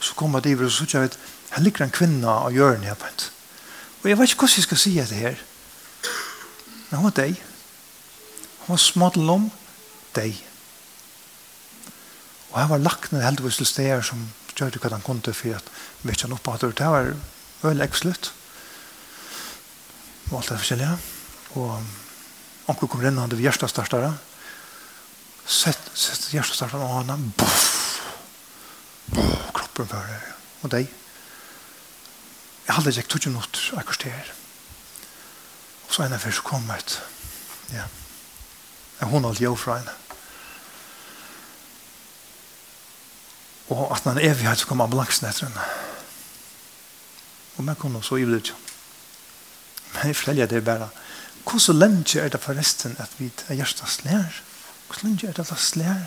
[0.00, 1.18] så kom jeg til og så sier jeg vet,
[1.52, 3.06] her ligger en kvinne og gjør den her på
[4.02, 5.36] Og jeg vet ikke hvordan jeg skal si det her,
[6.88, 7.40] men hun var deg.
[8.64, 9.50] Hun var småttel om
[10.14, 10.36] deg.
[12.52, 15.58] Og her var lagt ned heldigvis til steder som gjør det hva han kunne for
[15.58, 15.66] at
[16.02, 17.10] vi ikke han oppe det var
[17.62, 18.32] veldig ekslutt.
[20.30, 20.96] Og alt det forskjellige.
[21.56, 21.74] Og
[22.70, 24.14] onkel kom inn, han hadde hjertestartere.
[24.14, 24.25] Og
[25.46, 27.18] Sett, sett hjertestarten av henne.
[27.38, 28.00] Buff!
[29.14, 29.52] Boff!
[29.54, 30.20] Kroppen før det.
[30.62, 30.88] Og deg.
[32.66, 33.44] Jeg hadde ikke tog noe
[33.78, 34.32] akkurat der.
[35.86, 36.96] Og så en av først kom et.
[37.70, 37.86] Ja.
[38.98, 39.94] Jeg hun holdt jo fra henne.
[43.70, 45.68] Og at den evighet så kom ambulansen etter henne.
[47.56, 48.58] Og man kunne så ivrig ikke.
[49.92, 50.88] Men jeg forteller det bare.
[51.46, 54.42] Hvor så lenge er det forresten at vi er hjertets lærer?
[54.86, 56.06] Hvor lenge er det det slær?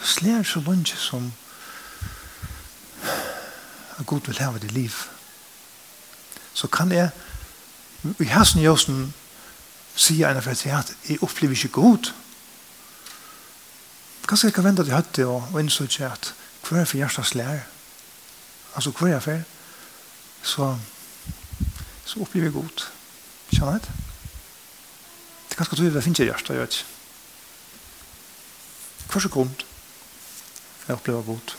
[0.00, 1.32] Det slær så lenge som
[3.98, 4.92] at Gud vil heve det liv.
[6.54, 7.10] Så kan jeg
[8.20, 9.14] i hasen jøsen
[9.96, 12.12] si en av at jeg opplever ikke god.
[14.28, 16.34] Kanskje jeg kan vente til høtte og, og innså ikke at
[16.68, 17.66] hver er for hjertet slær?
[18.74, 19.42] Altså hver er for?
[20.42, 20.78] Så,
[22.04, 22.86] så opplever jeg god.
[23.50, 23.92] Kjenner jeg det?
[25.48, 26.99] Det er ganske tydelig at jeg finner hjertet, jeg vet ikke
[29.10, 29.66] hver sekund
[30.86, 31.56] jeg opplever god.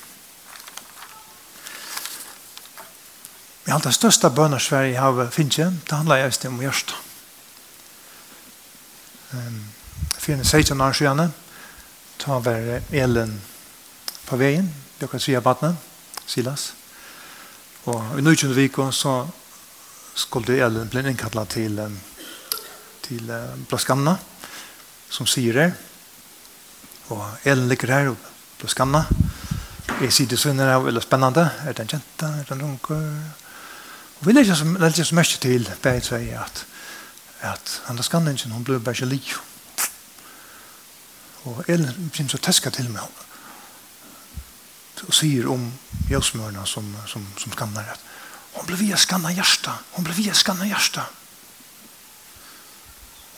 [3.66, 6.96] Jeg har den største bønner Sverige har finnet, det handler jeg om hjertet.
[9.32, 9.62] Um,
[10.18, 11.34] for en 16 år siden,
[12.20, 13.42] ta var elen
[14.28, 14.68] på veien,
[15.00, 15.76] det kan si av
[16.26, 16.74] Silas.
[17.86, 18.56] Og i 19.
[18.56, 19.28] viken så
[20.16, 21.80] skulle elen bli innkattlet til,
[23.02, 23.32] til
[23.70, 24.18] Blaskanna,
[25.10, 25.91] som sier det,
[27.12, 28.17] Og Elen ligger her og
[28.60, 29.04] blir skanna.
[30.02, 31.43] Jeg sier det sånn er det veldig spennende.
[31.67, 32.30] Er det en kjente?
[32.30, 33.08] Er det en runker?
[34.21, 34.67] Og vi legger så
[35.17, 36.65] mye til, Beid sier at,
[37.41, 39.34] at han er skanningen, hun blir bare ikke lik.
[41.50, 43.28] Og Elen begynner så teska til med henne.
[45.02, 45.63] Og sier om
[46.12, 48.04] jøsmørene som, som, som skanner at
[48.54, 49.74] hun blir via skanna hjärsta.
[49.95, 51.08] Hun blir via skanna hjärsta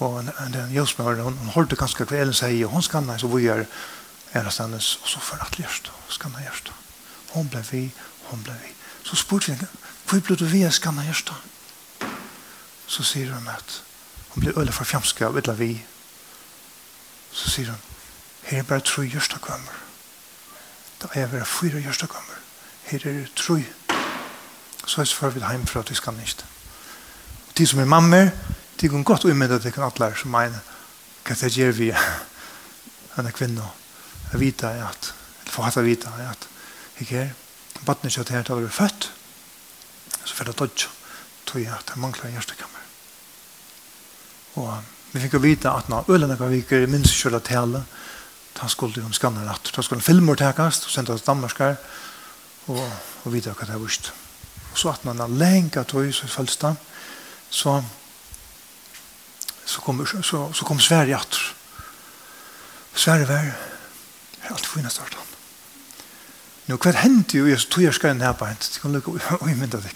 [0.04, 3.28] og den en, en hun, hun hørte ganske hva Ellen sier, og hun skannet, så
[3.32, 3.66] vi er
[4.34, 6.72] er stannes, og så for at ljerst, skannet hjerst.
[7.34, 7.92] Hun ble vi,
[8.30, 8.72] hun ble vi.
[9.04, 9.68] Så spurte vi
[10.10, 11.32] hvor ble du vi er skannet hjerst?
[12.88, 13.84] Så sier hun at
[14.34, 15.86] hun ble øle for fjamska, av vet vi.
[17.32, 17.82] Så sier hun,
[18.44, 19.78] her er bare tro hjerst kommer.
[21.02, 22.42] Da er jeg bare fyra hjerst kommer.
[22.89, 23.60] Her er tro.
[24.86, 26.46] Så er det for vi heimfra til skannet hjerst.
[27.48, 28.30] Og de som er mammer,
[28.84, 30.60] Det kan godt umynda til kan atler som mener
[31.24, 31.86] hva det gjør vi
[33.13, 33.69] henne kvinna.
[34.34, 35.08] Jeg vet at,
[35.39, 36.48] eller får hatt jeg vite at
[37.00, 37.30] jeg er
[37.86, 39.08] baden ikke at jeg å være født
[40.26, 40.91] så fyrir dodge
[41.48, 42.84] tog jeg at jeg mangler en hjertekammer.
[44.60, 44.69] Og
[45.15, 47.86] vi fikk å vite at når Ølene kan vike minst kjøla tale
[48.60, 49.72] da skulle hun skanna natt.
[49.72, 51.80] da skulle filmer tekast og senda til Danmarskar
[52.67, 52.84] og,
[53.24, 54.12] og vite hva det er vust
[54.74, 56.76] Og så at når han lenka tog så følsta
[57.48, 57.80] så
[59.65, 61.36] så kom, så, så kom Sverige att.
[62.93, 63.52] Sverige var
[64.39, 65.17] helt fina starta.
[66.65, 68.71] Nu kvar hände ju just tog jag ska här på hänt.
[68.73, 69.95] Det kan lucka och imenta det.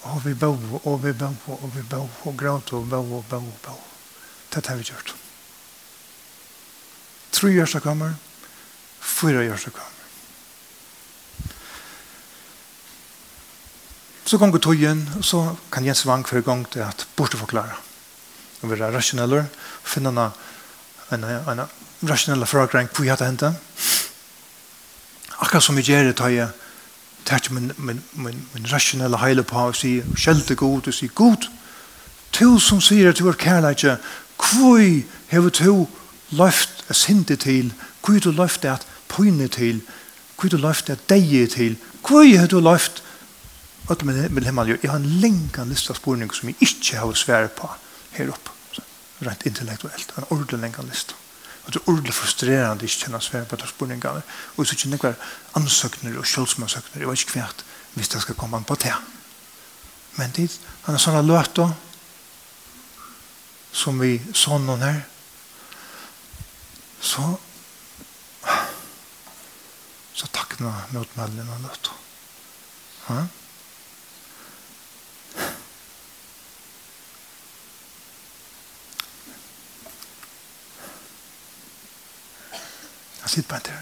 [0.00, 3.36] Och vi bo och vi bo och vi bo och gråt och bo och bo
[3.36, 3.78] och bo.
[4.48, 5.14] Det har vi gjort.
[7.30, 8.14] Tre år så kommer.
[9.00, 9.92] Fyra år så kommer.
[14.24, 17.74] Så gonger tøyen, og så kan Jens Vang for i gang til at borte forklare
[18.62, 19.44] og være rasjoneller,
[19.82, 21.64] og finne en, en, en
[22.08, 23.52] rasjonelle forankring på hva det hendte.
[25.38, 26.50] Akkurat som vi gjør det, tar jeg
[27.24, 31.48] tar min, min, min, min rasjonelle heile på og sier skjelte god, og sier god,
[32.32, 33.98] til som sier at du er kærleikje,
[34.42, 34.80] hvor
[35.30, 35.86] har du
[36.30, 37.72] løft et sinte til,
[38.02, 39.82] hvor har du løft et pøyne til,
[40.36, 43.02] hvor har du løft et deie til, hvor har du løft
[43.90, 47.16] Ötmen med himmel gjør, jeg har en lenge liste av spårning som jeg ikke har
[47.18, 47.66] svär på
[48.14, 48.51] her oppe
[49.26, 50.14] rent intellektuelt.
[50.16, 51.14] En ordentlig lenge liste.
[51.64, 54.22] Og det er ordentlig frustrerende ikke kjenne svære på spørningene.
[54.56, 55.14] Og så kjenner jeg
[55.54, 57.00] ansøkner og kjølsmansøkner.
[57.00, 58.94] Jeg vet ikke hvert hvis det skal komme an på det.
[60.16, 60.50] Men det
[60.84, 61.72] han er sånne løter
[63.72, 65.00] som vi så noen her
[67.02, 67.24] så
[70.12, 71.94] så takkene mot meldene motmallene løter.
[73.08, 73.22] Ja?
[83.32, 83.78] sitt på det.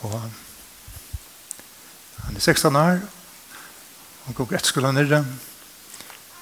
[0.00, 0.34] Og han,
[2.24, 3.00] han er 16 år,
[4.24, 5.24] han går etter skolen nere,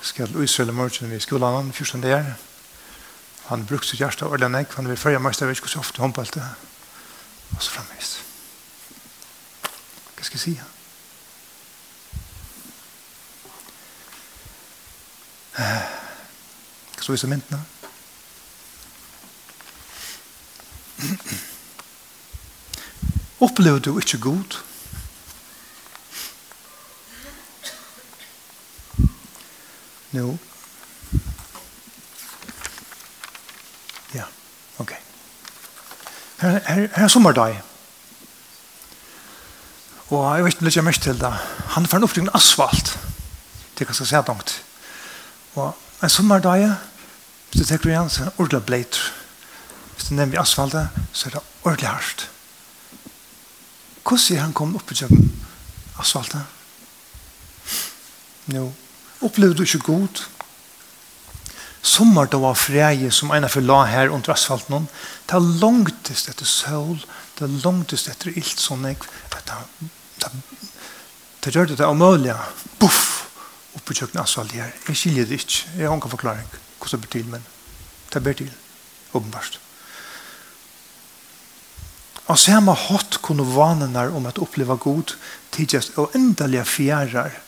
[0.07, 2.35] skal utsøle morgen i skolen han, 14 dager.
[3.47, 6.03] Han brukte sitt hjerte ordentlig nek, han vil følge mest, jeg vet ikke så ofte
[6.03, 6.49] håndpå alt det.
[7.57, 8.17] og så fremvis.
[10.17, 10.55] Hva skal jeg si?
[15.57, 17.76] Hva skal vi se myntene?
[23.41, 24.59] Opplever du ikke god?
[30.17, 30.39] Nå.
[34.15, 34.25] Ja,
[34.79, 34.93] ok.
[36.41, 37.63] Her, her, her er sommerdag.
[40.09, 41.33] Og jeg vet ikke om mest til det.
[41.75, 42.99] Han får en oppryggende asfalt.
[43.79, 44.63] Det kan jeg si langt.
[45.55, 46.75] Og en sommerdag,
[47.51, 49.13] hvis du tenker igjen, så er det ordentlig bleit.
[49.95, 52.31] Hvis du nevner asfaltet, så er det ordentlig hardt.
[54.07, 55.31] Hvordan er han kommet opp i kjøkken
[55.99, 56.45] av salta?
[58.55, 58.69] Jo,
[59.27, 60.21] opplevde du ikke god?
[61.87, 64.87] Sommar da var freie som ena for la her under asfalten
[65.27, 67.01] det er langtist etter sol,
[67.39, 69.03] det er langtist etter ilt sånn jeg,
[69.35, 69.59] det,
[70.23, 70.33] det,
[71.43, 72.39] det gjør det det omølige,
[72.79, 73.03] buff,
[73.75, 74.71] oppe i kjøkken asfalt her.
[74.87, 77.47] Jeg skiljer det ikke, jeg har ikke forklaring hvordan det blir til, men
[78.13, 78.51] det blir til,
[79.13, 79.61] åpenbart.
[82.27, 85.15] Og samme hatt kunne vanene om at oppleva god
[85.55, 87.39] tidsjast og endelig fjærer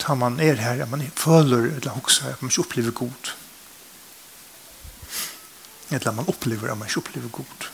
[0.00, 3.34] tar man er her, at man føler eller hokser at man ikke opplever god.
[5.90, 7.68] Eller man opplever at man ikke opplever god.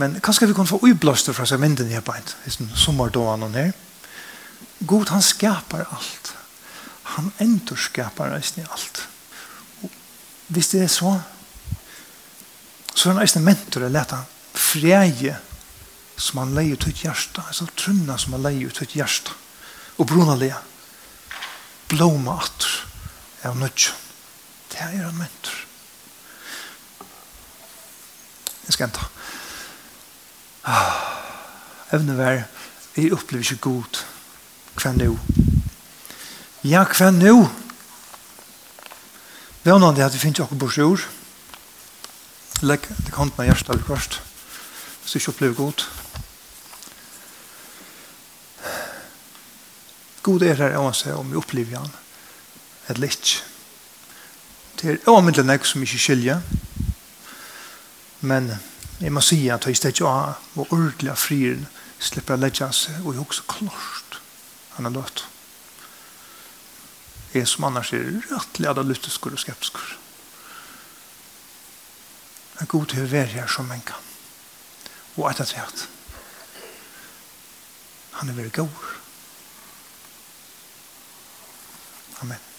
[0.00, 3.72] Men kanskje vi kunne få ublåster fra seg vinden i arbeid, i sommerdåene her.
[4.80, 6.32] God, han skapar alt.
[7.16, 9.04] Han endurskapar reisen i alt.
[10.48, 11.14] Hvis det er så,
[12.94, 15.38] så er han eisen mentor å lete han freie
[16.20, 19.32] som han leier til hjärsta, altså trunna som han leier til hjärsta,
[19.98, 20.60] og bruna lea,
[21.88, 22.76] blåma atter
[23.48, 23.96] av nødtjen.
[24.70, 25.56] Det er han mentor.
[28.68, 29.08] Jeg skal enda.
[30.70, 31.00] Ah,
[31.96, 32.44] evne vær,
[32.94, 34.04] jeg opplever ikke god
[34.80, 35.16] hva nu?
[36.64, 37.34] Ja, hva nå?
[39.64, 41.06] det at vi finner ikke akkurat bors ord.
[42.64, 44.20] Legg det kanten av hjertet av kvart
[45.00, 45.86] hvis du ikke opplever god.
[50.22, 51.94] God er her, jeg seg om jeg opplever han.
[52.90, 53.44] Et litt.
[54.80, 56.42] Det er avmyndelig nek som ikke skiljer.
[58.20, 58.50] Men
[59.00, 61.66] jeg må si at jeg stedet av og ordelig av frieren
[62.00, 64.20] slipper å legge seg, og jeg også klart
[64.76, 65.24] han er dødt.
[67.32, 69.96] Jeg som annars er rettelig av lytteskur og skeptisker.
[72.58, 74.09] Men god til å være her som en kan
[75.22, 75.88] og etter tvert.
[78.20, 78.86] Han er veldig god.
[82.20, 82.49] Amen.